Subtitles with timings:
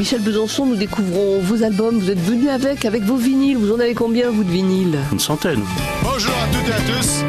[0.00, 1.98] Michel Besançon, nous découvrons vos albums.
[1.98, 3.58] Vous êtes venu avec, avec vos vinyles.
[3.58, 4.98] Vous en avez combien, vous, de vinyles?
[5.12, 5.60] Une centaine.
[6.02, 7.22] Bonjour à toutes et à tous.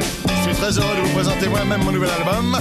[0.62, 2.56] Très heureux de vous présenter moi-même mon nouvel album.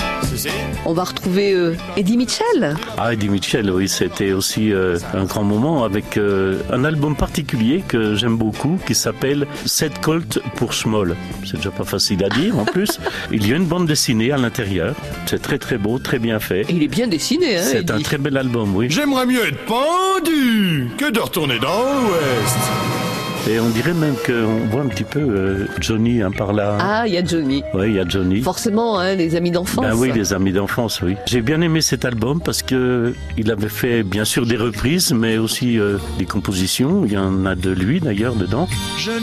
[0.87, 2.74] On va retrouver euh, Eddie Mitchell.
[2.96, 7.85] Ah, Eddie Mitchell, oui, c'était aussi euh, un grand moment avec euh, un album particulier
[7.86, 11.14] que j'aime beaucoup qui s'appelle 7 Colt pour Small.
[11.44, 12.99] C'est déjà pas facile à dire en plus.
[13.32, 14.94] Il y a une bande dessinée à l'intérieur.
[15.26, 16.62] C'est très très beau, très bien fait.
[16.62, 18.87] Et il est bien dessiné, hein, C'est un très bel album, oui.
[18.88, 22.99] J'aimerais mieux être pendu que de retourner dans l'Ouest.
[23.48, 26.76] Et on dirait même qu'on voit un petit peu euh, Johnny hein, par là.
[26.80, 27.62] Ah, il y a Johnny.
[27.74, 28.42] Oui, il y a Johnny.
[28.42, 29.84] Forcément, hein, les amis d'enfance.
[29.84, 31.16] Ben oui, les amis d'enfance, oui.
[31.26, 35.38] J'ai bien aimé cet album parce que il avait fait bien sûr des reprises, mais
[35.38, 37.04] aussi euh, des compositions.
[37.06, 38.68] Il y en a de lui d'ailleurs dedans.
[38.98, 39.20] Je n'aime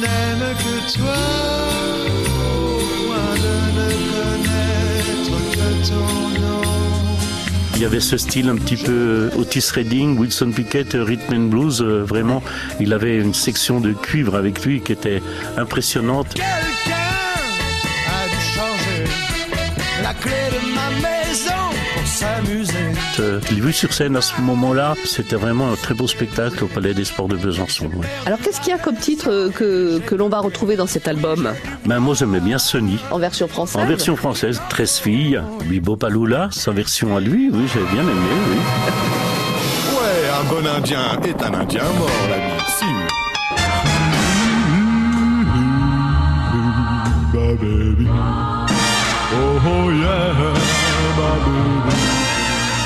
[0.58, 1.13] que toi,
[3.36, 6.27] de ne connaître que ton.
[7.77, 11.36] Il y avait ce style un petit peu euh, Otis Redding, Wilson Pickett, euh, Rhythm
[11.36, 11.80] and Blues.
[11.84, 12.41] euh, vraiment,
[12.80, 15.22] il avait une section de cuivre avec lui qui était
[15.58, 16.33] impressionnante.
[16.33, 16.48] Quelqu'un
[18.08, 18.23] a
[20.02, 21.56] la clé de ma maison
[22.36, 22.73] s'amuser.
[23.20, 24.95] Euh, Je l'ai vu sur scène à ce moment-là.
[25.06, 27.86] C'était vraiment un très beau spectacle au Palais des Sports de Besançon.
[27.86, 28.08] ouais.
[28.25, 31.08] Alors, qu'est-ce qu'il y a comme titre euh, que, que l'on va retrouver dans cet
[31.08, 31.52] album
[31.86, 33.00] Ben, moi, j'aimais bien Sonny.
[33.11, 37.66] En version française En version française, 13 filles, Bibo Palula, sa version à lui, oui,
[37.73, 38.11] j'ai bien aimé,
[38.50, 38.58] oui.
[39.95, 42.53] Ouais, un bon indien est un indien mort, l'ami.
[42.78, 42.86] Si.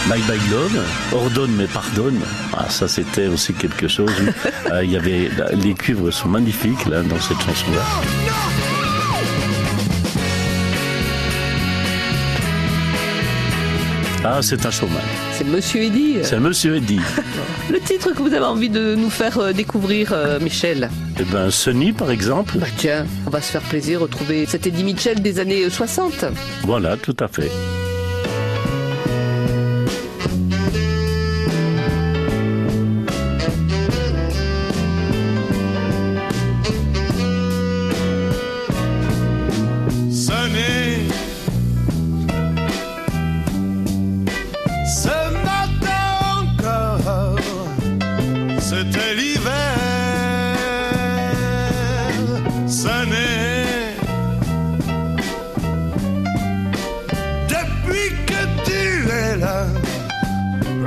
[0.09, 2.19] Bye Bye Love, Ordonne mais pardonne.
[2.53, 4.11] Ah, ça c'était aussi quelque chose.
[4.71, 7.81] Euh, Il y avait les cuivres sont magnifiques là dans cette chanson-là.
[14.23, 15.01] Ah, c'est un showman.
[15.33, 16.17] C'est Monsieur Eddie.
[16.21, 16.99] C'est Monsieur Eddy.
[17.71, 20.89] Le titre que vous avez envie de nous faire euh, découvrir, euh, Michel?
[21.19, 22.57] Eh ben, Sonny par exemple.
[22.59, 26.25] Bah tiens, on va se faire plaisir retrouver cet Eddie Mitchell des années 60.
[26.63, 27.49] Voilà, tout à fait.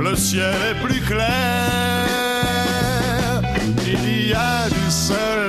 [0.09, 1.25] Le ciel est plus clair.
[3.87, 5.44] Il y a du soleil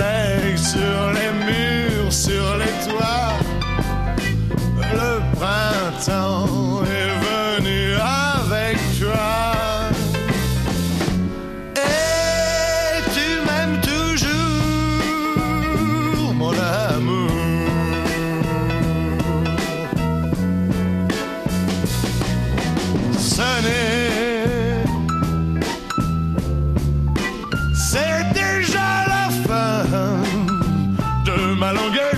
[31.67, 32.16] ma longue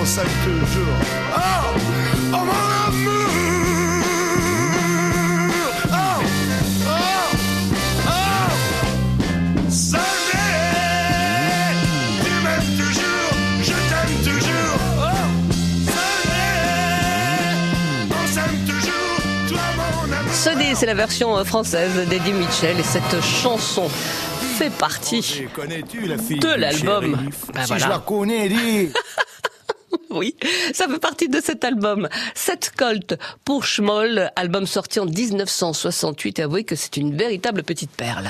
[0.00, 0.96] On s'aime toujours.
[1.34, 1.40] Oh,
[2.32, 2.52] oh mon
[2.86, 3.28] amour.
[5.92, 6.22] Oh,
[6.86, 6.92] oh,
[8.06, 8.50] oh.
[12.22, 13.32] Tu m'aimes toujours,
[13.62, 14.78] je t'aime toujours.
[14.98, 15.02] Oh,
[18.10, 19.18] on s'aime toujours,
[19.48, 20.74] toi mon amour.
[20.74, 23.88] C'est la version euh, française d'Eddie Mitchell et cette chanson
[24.58, 27.18] fait partie de l'album.
[27.54, 27.84] Ben Si voilà.
[27.84, 28.90] je la connais, dis
[30.14, 30.34] Oui,
[30.72, 32.08] ça fait partie de cet album.
[32.34, 36.40] 7 Colt pour Schmoll, album sorti en 1968.
[36.40, 38.28] Avouez que c'est une véritable petite perle.